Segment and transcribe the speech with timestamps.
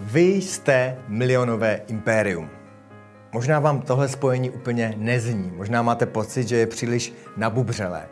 [0.00, 2.50] Vy jste milionové impérium.
[3.32, 8.08] Možná vám tohle spojení úplně nezní, možná máte pocit, že je příliš nabubřelé.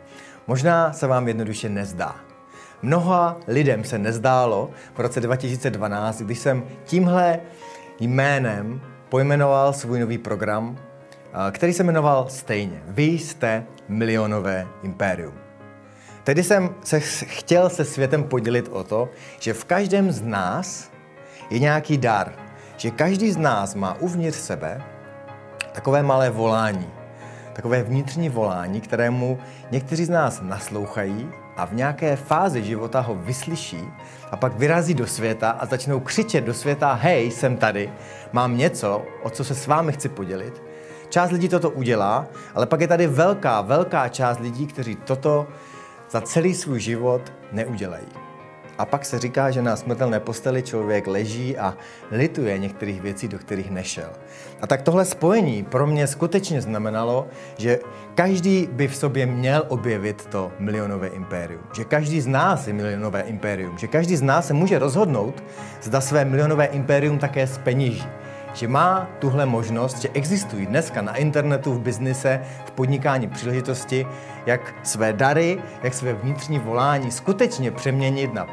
[0.47, 2.15] Možná se vám jednoduše nezdá.
[2.81, 7.39] Mnoha lidem se nezdálo v roce 2012, když jsem tímhle
[7.99, 10.77] jménem pojmenoval svůj nový program,
[11.51, 12.81] který se jmenoval stejně.
[12.87, 15.33] Vy jste milionové impérium.
[16.23, 19.09] Tedy jsem se chtěl se světem podělit o to,
[19.39, 20.91] že v každém z nás
[21.49, 22.33] je nějaký dar.
[22.77, 24.81] Že každý z nás má uvnitř sebe
[25.71, 26.89] takové malé volání,
[27.53, 29.39] takové vnitřní volání, kterému
[29.71, 33.81] někteří z nás naslouchají a v nějaké fázi života ho vyslyší
[34.31, 37.93] a pak vyrazí do světa a začnou křičet do světa, hej, jsem tady,
[38.31, 40.61] mám něco, o co se s vámi chci podělit.
[41.09, 45.47] Část lidí toto udělá, ale pak je tady velká, velká část lidí, kteří toto
[46.09, 48.26] za celý svůj život neudělají.
[48.77, 51.77] A pak se říká, že na smrtelné posteli člověk leží a
[52.11, 54.09] lituje některých věcí, do kterých nešel.
[54.61, 57.79] A tak tohle spojení pro mě skutečně znamenalo, že
[58.15, 61.61] každý by v sobě měl objevit to milionové impérium.
[61.75, 63.77] Že každý z nás je milionové impérium.
[63.77, 65.43] Že každý z nás se může rozhodnout,
[65.81, 68.07] zda své milionové impérium také speníží
[68.57, 74.07] že má tuhle možnost, že existují dneska na internetu, v biznise, v podnikání příležitosti,
[74.45, 78.45] jak své dary, jak své vnitřní volání skutečně přeměnit na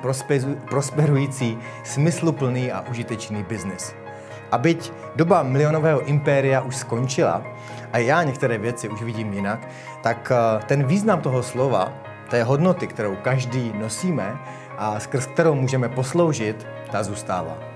[0.69, 3.95] prosperující, smysluplný a užitečný biznis.
[4.53, 7.43] A byť doba milionového impéria už skončila
[7.93, 9.69] a já některé věci už vidím jinak,
[10.03, 11.93] tak eh, ten význam toho slova,
[12.31, 14.37] té hodnoty, kterou každý nosíme
[14.79, 17.74] a skrz kterou můžeme posloužit, ta zůstává.